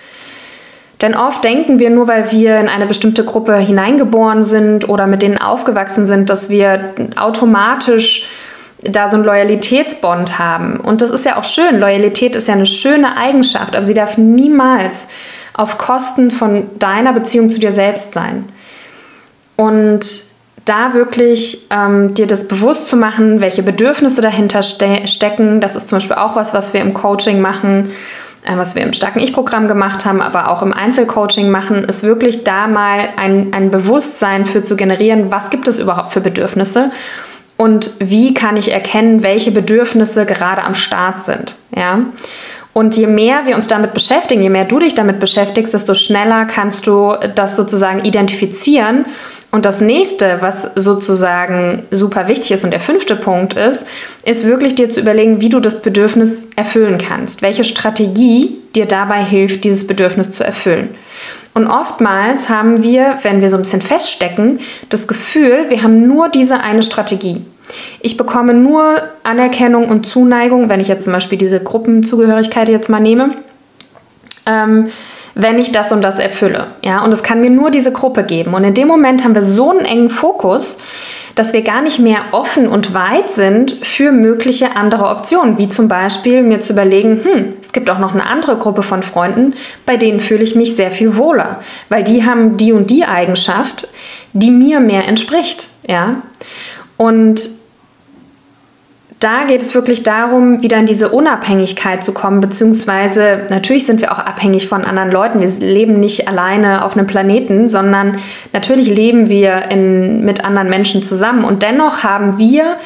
[1.03, 5.21] Denn oft denken wir nur, weil wir in eine bestimmte Gruppe hineingeboren sind oder mit
[5.21, 8.29] denen aufgewachsen sind, dass wir automatisch
[8.83, 10.79] da so einen Loyalitätsbond haben.
[10.79, 11.81] Und das ist ja auch schön.
[11.81, 15.07] Loyalität ist ja eine schöne Eigenschaft, aber sie darf niemals
[15.53, 18.45] auf Kosten von deiner Beziehung zu dir selbst sein.
[19.57, 20.05] Und
[20.63, 25.89] da wirklich ähm, dir das bewusst zu machen, welche Bedürfnisse dahinter ste stecken, das ist
[25.89, 27.89] zum Beispiel auch was, was wir im Coaching machen
[28.45, 32.67] was wir im starken Ich-Programm gemacht haben, aber auch im Einzelcoaching machen, ist wirklich da
[32.67, 36.91] mal ein, ein Bewusstsein für zu generieren, was gibt es überhaupt für Bedürfnisse
[37.57, 41.55] und wie kann ich erkennen, welche Bedürfnisse gerade am Start sind.
[41.75, 41.99] Ja?
[42.73, 46.45] Und je mehr wir uns damit beschäftigen, je mehr du dich damit beschäftigst, desto schneller
[46.45, 49.05] kannst du das sozusagen identifizieren.
[49.53, 53.85] Und das nächste, was sozusagen super wichtig ist und der fünfte Punkt ist,
[54.25, 57.43] ist wirklich dir zu überlegen, wie du das Bedürfnis erfüllen kannst.
[57.43, 60.95] Welche Strategie dir dabei hilft, dieses Bedürfnis zu erfüllen.
[61.53, 66.29] Und oftmals haben wir, wenn wir so ein bisschen feststecken, das Gefühl, wir haben nur
[66.29, 67.45] diese eine Strategie.
[67.99, 72.99] Ich bekomme nur Anerkennung und Zuneigung, wenn ich jetzt zum Beispiel diese Gruppenzugehörigkeit jetzt mal
[72.99, 73.35] nehme,
[74.47, 74.89] ähm,
[75.35, 76.67] wenn ich das und das erfülle.
[76.83, 77.03] Ja?
[77.03, 78.53] Und es kann mir nur diese Gruppe geben.
[78.53, 80.77] Und in dem Moment haben wir so einen engen Fokus,
[81.35, 85.87] dass wir gar nicht mehr offen und weit sind für mögliche andere Optionen, wie zum
[85.87, 89.97] Beispiel mir zu überlegen, hm, es gibt auch noch eine andere Gruppe von Freunden, bei
[89.97, 93.87] denen fühle ich mich sehr viel wohler, weil die haben die und die Eigenschaft,
[94.33, 96.21] die mir mehr entspricht, ja.
[96.97, 97.49] Und
[99.23, 104.11] da geht es wirklich darum, wieder in diese Unabhängigkeit zu kommen, beziehungsweise natürlich sind wir
[104.11, 105.39] auch abhängig von anderen Leuten.
[105.39, 108.17] Wir leben nicht alleine auf einem Planeten, sondern
[108.51, 112.77] natürlich leben wir in, mit anderen Menschen zusammen und dennoch haben wir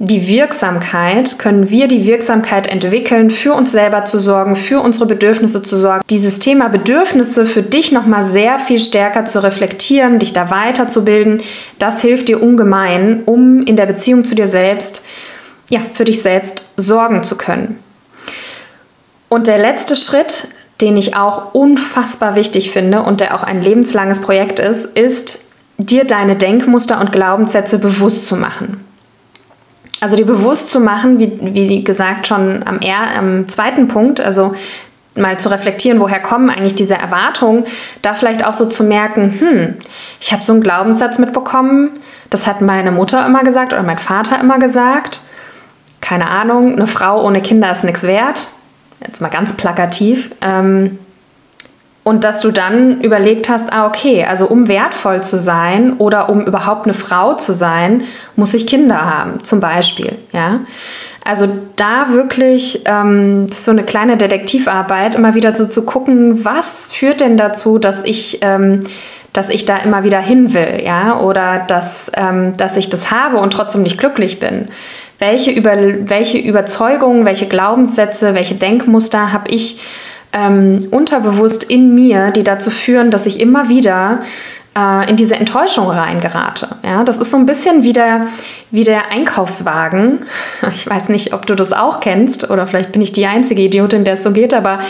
[0.00, 5.62] die Wirksamkeit, können wir die Wirksamkeit entwickeln, für uns selber zu sorgen, für unsere Bedürfnisse
[5.62, 6.02] zu sorgen.
[6.10, 11.42] Dieses Thema Bedürfnisse für dich nochmal sehr viel stärker zu reflektieren, dich da weiterzubilden,
[11.78, 15.04] das hilft dir ungemein, um in der Beziehung zu dir selbst,
[15.68, 17.78] ja, für dich selbst sorgen zu können.
[19.28, 20.48] Und der letzte Schritt,
[20.80, 26.04] den ich auch unfassbar wichtig finde und der auch ein lebenslanges Projekt ist, ist, dir
[26.04, 28.84] deine Denkmuster und Glaubenssätze bewusst zu machen.
[30.00, 32.78] Also dir bewusst zu machen, wie, wie gesagt schon am,
[33.16, 34.54] am zweiten Punkt, also
[35.16, 37.64] mal zu reflektieren, woher kommen eigentlich diese Erwartungen,
[38.02, 39.74] da vielleicht auch so zu merken, hm,
[40.20, 41.90] ich habe so einen Glaubenssatz mitbekommen,
[42.30, 45.20] das hat meine Mutter immer gesagt oder mein Vater immer gesagt.
[46.04, 48.48] Keine Ahnung, eine Frau ohne Kinder ist nichts wert.
[49.06, 50.32] Jetzt mal ganz plakativ.
[50.42, 50.98] Ähm,
[52.02, 56.42] und dass du dann überlegt hast, ah, okay, also um wertvoll zu sein oder um
[56.42, 58.02] überhaupt eine Frau zu sein,
[58.36, 60.18] muss ich Kinder haben, zum Beispiel.
[60.32, 60.60] Ja?
[61.24, 67.22] Also da wirklich ähm, so eine kleine Detektivarbeit, immer wieder so zu gucken, was führt
[67.22, 68.80] denn dazu, dass ich, ähm,
[69.32, 73.38] dass ich da immer wieder hin will, ja, oder dass, ähm, dass ich das habe
[73.38, 74.68] und trotzdem nicht glücklich bin.
[75.18, 75.76] Welche, über,
[76.08, 79.80] welche Überzeugungen, welche Glaubenssätze, welche Denkmuster habe ich
[80.32, 84.22] ähm, unterbewusst in mir, die dazu führen, dass ich immer wieder
[84.76, 86.68] äh, in diese Enttäuschung reingerate.
[86.82, 88.26] Ja, das ist so ein bisschen wie der,
[88.70, 90.20] wie der Einkaufswagen.
[90.74, 94.04] Ich weiß nicht, ob du das auch kennst oder vielleicht bin ich die einzige Idiotin,
[94.04, 94.80] der es so geht, aber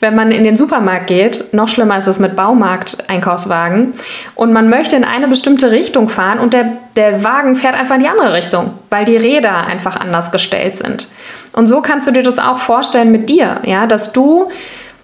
[0.00, 3.92] wenn man in den Supermarkt geht, noch schlimmer ist es mit Baumarkt-Einkaufswagen
[4.34, 8.02] und man möchte in eine bestimmte Richtung fahren und der, der Wagen fährt einfach in
[8.02, 11.08] die andere Richtung, weil die Räder einfach anders gestellt sind.
[11.52, 14.50] Und so kannst du dir das auch vorstellen mit dir, ja, dass du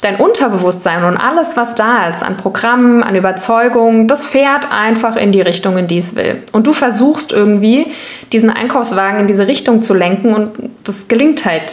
[0.01, 5.33] dein Unterbewusstsein und alles, was da ist, an Programmen, an Überzeugungen, das fährt einfach in
[5.33, 6.43] die Richtung, in die es will.
[6.53, 7.87] Und du versuchst irgendwie,
[8.33, 11.73] diesen Einkaufswagen in diese Richtung zu lenken und das gelingt halt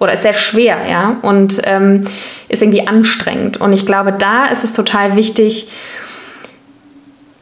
[0.00, 2.02] oder ist sehr schwer, ja, und ähm,
[2.48, 3.60] ist irgendwie anstrengend.
[3.60, 5.70] Und ich glaube, da ist es total wichtig,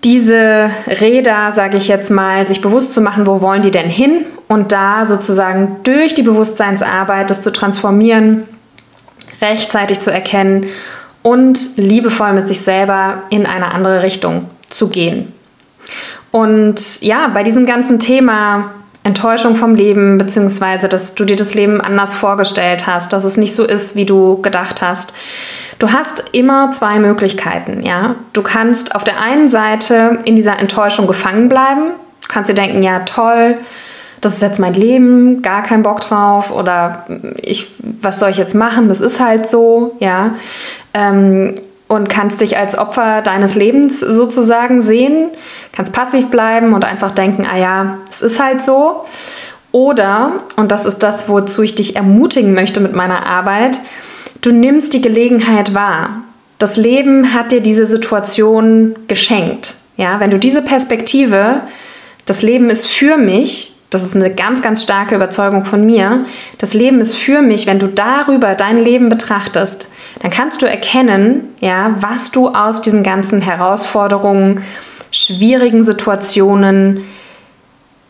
[0.05, 4.27] diese Räder, sage ich jetzt mal, sich bewusst zu machen, wo wollen die denn hin
[4.47, 8.45] und da sozusagen durch die Bewusstseinsarbeit das zu transformieren
[9.41, 10.67] rechtzeitig zu erkennen
[11.23, 15.33] und liebevoll mit sich selber in eine andere Richtung zu gehen.
[16.31, 18.73] Und ja, bei diesem ganzen Thema
[19.03, 23.55] Enttäuschung vom Leben, beziehungsweise dass du dir das Leben anders vorgestellt hast, dass es nicht
[23.55, 25.15] so ist, wie du gedacht hast.
[25.79, 28.17] Du hast immer zwei Möglichkeiten, ja.
[28.35, 31.93] Du kannst auf der einen Seite in dieser Enttäuschung gefangen bleiben,
[32.29, 33.57] kannst dir denken, ja toll,
[34.21, 37.07] das ist jetzt mein Leben, gar keinen Bock drauf oder
[37.41, 37.69] ich,
[38.01, 38.89] was soll ich jetzt machen?
[38.89, 40.35] Das ist halt so, ja.
[40.93, 41.55] Ähm,
[41.89, 45.31] und kannst dich als Opfer deines Lebens sozusagen sehen,
[45.73, 49.05] kannst passiv bleiben und einfach denken, ah ja, es ist halt so.
[49.73, 53.81] Oder, und das ist das, wozu ich dich ermutigen möchte mit meiner Arbeit,
[54.41, 56.23] du nimmst die Gelegenheit wahr.
[56.59, 59.75] Das Leben hat dir diese Situation geschenkt.
[59.97, 61.63] Ja, wenn du diese Perspektive,
[62.25, 66.25] das Leben ist für mich, das ist eine ganz, ganz starke Überzeugung von mir.
[66.59, 69.91] Das Leben ist für mich, wenn du darüber dein Leben betrachtest,
[70.23, 74.63] dann kannst du erkennen, ja, was du aus diesen ganzen Herausforderungen,
[75.11, 77.05] schwierigen Situationen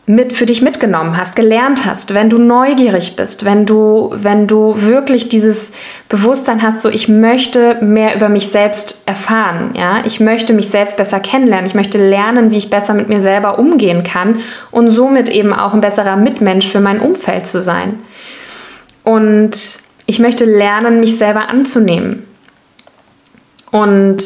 [0.07, 4.81] mit für dich mitgenommen hast, gelernt hast, wenn du neugierig bist, wenn du, wenn du
[4.81, 5.71] wirklich dieses
[6.09, 10.97] Bewusstsein hast, so ich möchte mehr über mich selbst erfahren, ja, ich möchte mich selbst
[10.97, 14.39] besser kennenlernen, ich möchte lernen, wie ich besser mit mir selber umgehen kann
[14.71, 17.99] und somit eben auch ein besserer Mitmensch für mein Umfeld zu sein.
[19.03, 22.25] Und ich möchte lernen, mich selber anzunehmen.
[23.71, 24.23] Und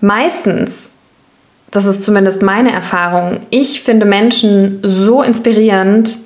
[0.00, 0.91] meistens
[1.72, 6.16] das ist zumindest meine Erfahrung, ich finde Menschen so inspirierend,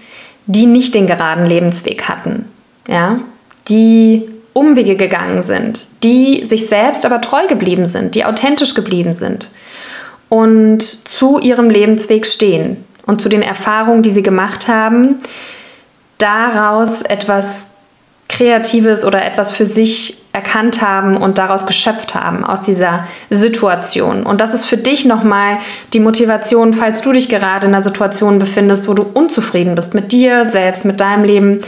[0.47, 2.45] die nicht den geraden Lebensweg hatten,
[2.87, 3.21] ja,
[3.69, 9.51] die Umwege gegangen sind, die sich selbst aber treu geblieben sind, die authentisch geblieben sind
[10.29, 15.17] und zu ihrem Lebensweg stehen und zu den Erfahrungen, die sie gemacht haben,
[16.19, 17.69] daraus etwas
[18.29, 24.23] Kreatives oder etwas für sich erkannt haben und daraus geschöpft haben aus dieser Situation.
[24.23, 25.59] Und das ist für dich nochmal
[25.95, 30.13] die Motivation, falls du dich gerade in einer Situation befindest, wo du unzufrieden bist mit
[30.13, 31.63] dir selbst, mit deinem Leben.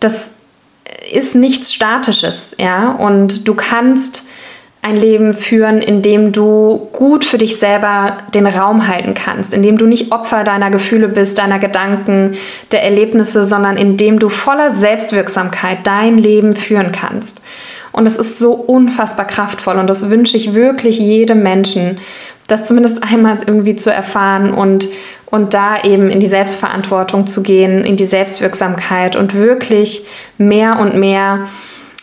[0.00, 0.30] Das
[1.12, 2.92] ist nichts Statisches, ja.
[2.92, 4.24] Und du kannst
[4.80, 9.62] ein Leben führen, in dem du gut für dich selber den Raum halten kannst, in
[9.62, 12.36] dem du nicht Opfer deiner Gefühle bist, deiner Gedanken,
[12.72, 17.42] der Erlebnisse, sondern in dem du voller Selbstwirksamkeit dein Leben führen kannst.
[17.96, 21.96] Und es ist so unfassbar kraftvoll und das wünsche ich wirklich jedem Menschen,
[22.46, 24.90] das zumindest einmal irgendwie zu erfahren und,
[25.24, 30.04] und da eben in die Selbstverantwortung zu gehen, in die Selbstwirksamkeit und wirklich
[30.36, 31.46] mehr und mehr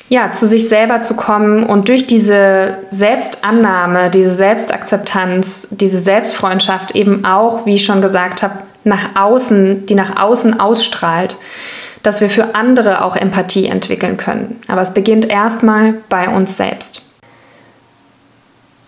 [0.09, 7.23] ja, zu sich selber zu kommen und durch diese Selbstannahme, diese Selbstakzeptanz, diese Selbstfreundschaft eben
[7.23, 11.37] auch, wie ich schon gesagt habe, nach außen, die nach außen ausstrahlt,
[12.04, 14.62] dass wir für andere auch Empathie entwickeln können.
[14.68, 17.04] Aber es beginnt erstmal bei uns selbst.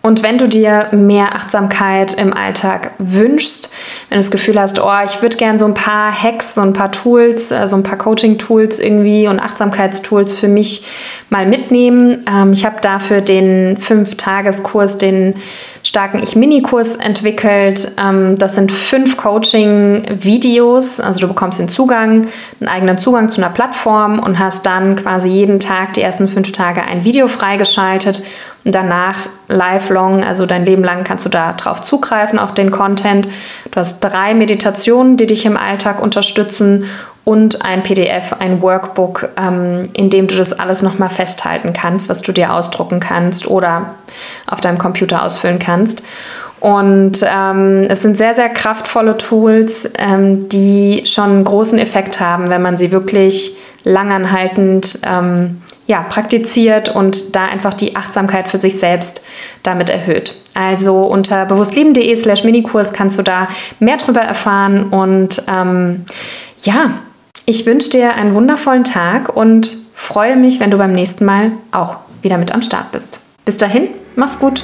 [0.06, 3.74] Und wenn du dir mehr Achtsamkeit im Alltag wünschst,
[4.08, 6.74] wenn du das Gefühl hast, oh, ich würde gerne so ein paar Hacks, so ein
[6.74, 10.86] paar Tools, äh, so ein paar Coaching-Tools irgendwie und Achtsamkeitstools für mich
[11.32, 12.24] mal mitnehmen.
[12.32, 15.38] Ähm, ich habe dafür den Fünf-Tageskurs, den
[15.86, 17.92] starken Ich-Mini-Kurs entwickelt.
[17.98, 21.00] Ähm, das sind fünf Coaching-Videos.
[21.00, 22.28] Also du bekommst den Zugang,
[22.60, 26.52] einen eigenen Zugang zu einer Plattform und hast dann quasi jeden Tag die ersten fünf
[26.52, 28.24] Tage ein Video freigeschaltet
[28.66, 33.28] und danach lifelong, also dein Leben lang kannst du da drauf zugreifen auf den Content.
[33.70, 36.86] Du hast drei Meditationen, die dich im Alltag unterstützen
[37.26, 42.22] und ein PDF, ein Workbook, ähm, in dem du das alles nochmal festhalten kannst, was
[42.22, 43.96] du dir ausdrucken kannst oder
[44.48, 46.04] auf deinem Computer ausfüllen kannst.
[46.60, 52.50] Und ähm, es sind sehr, sehr kraftvolle Tools, ähm, die schon einen großen Effekt haben,
[52.50, 58.80] wenn man sie wirklich langanhaltend ähm, ja, praktiziert und da einfach die Achtsamkeit für sich
[58.80, 59.24] selbst
[59.64, 60.36] damit erhöht.
[60.54, 63.48] Also unter bewusstleben.de slash Minikurs kannst du da
[63.80, 66.06] mehr drüber erfahren und ähm,
[66.62, 66.92] ja,
[67.46, 71.98] ich wünsche dir einen wundervollen Tag und freue mich, wenn du beim nächsten Mal auch
[72.22, 73.20] wieder mit am Start bist.
[73.46, 74.64] Bis dahin, mach's gut.